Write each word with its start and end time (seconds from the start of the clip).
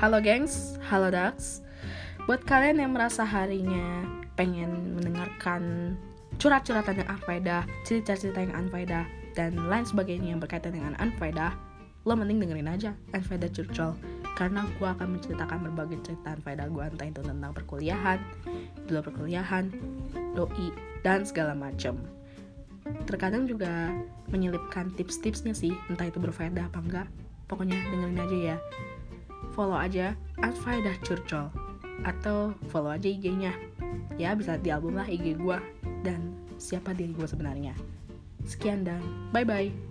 Halo 0.00 0.16
gengs, 0.16 0.80
halo 0.88 1.12
Dax 1.12 1.60
Buat 2.24 2.48
kalian 2.48 2.80
yang 2.80 2.96
merasa 2.96 3.20
harinya 3.20 4.08
pengen 4.32 4.96
mendengarkan 4.96 5.92
curhat-curhatan 6.40 7.04
yang 7.04 7.08
unfaedah, 7.20 7.68
cerita-cerita 7.84 8.40
yang 8.40 8.56
unfaedah, 8.56 9.04
dan 9.36 9.60
lain 9.68 9.84
sebagainya 9.84 10.32
yang 10.32 10.40
berkaitan 10.40 10.72
dengan 10.72 10.96
unfaedah, 10.96 11.52
lo 12.08 12.16
mending 12.16 12.40
dengerin 12.40 12.72
aja 12.72 12.96
Unfaedah 13.12 13.52
Curcol 13.52 13.92
karena 14.40 14.64
gue 14.80 14.88
akan 14.88 15.20
menceritakan 15.20 15.68
berbagai 15.68 16.00
cerita 16.00 16.32
unfaedah 16.32 16.72
gue 16.72 16.84
entah 16.96 17.08
itu 17.12 17.20
tentang 17.20 17.52
perkuliahan, 17.52 18.18
di 18.80 18.88
luar 18.88 19.04
perkuliahan, 19.04 19.68
doi, 20.32 20.72
dan 21.04 21.28
segala 21.28 21.52
macam. 21.52 22.00
Terkadang 23.04 23.44
juga 23.44 23.92
menyelipkan 24.32 24.96
tips-tipsnya 24.96 25.52
sih, 25.52 25.76
entah 25.92 26.08
itu 26.08 26.16
berfaedah 26.16 26.72
apa 26.72 26.80
enggak. 26.80 27.08
Pokoknya 27.52 27.76
dengerin 27.92 28.24
aja 28.24 28.38
ya 28.56 28.58
follow 29.60 29.76
aja 29.76 30.16
Adfaidah 30.40 30.96
Curcol 31.04 31.52
atau 32.08 32.56
follow 32.72 32.96
aja 32.96 33.12
IG-nya. 33.12 33.52
Ya 34.16 34.32
bisa 34.32 34.56
di 34.56 34.72
album 34.72 34.96
lah 34.96 35.04
IG 35.04 35.36
gue 35.36 35.58
dan 36.00 36.32
siapa 36.56 36.96
diri 36.96 37.12
gue 37.12 37.28
sebenarnya. 37.28 37.76
Sekian 38.48 38.88
dan 38.88 39.04
bye-bye. 39.36 39.89